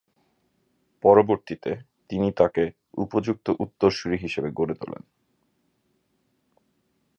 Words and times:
পরবর্তীতে 1.03 1.71
তিনি 2.09 2.27
তাঁকে 2.31 2.63
উপযুক্ত 2.97 3.47
উত্তরসূরি 3.59 4.17
হিসাবে 4.17 4.49
গড়ে 4.51 4.75
তোলেন। 4.75 5.03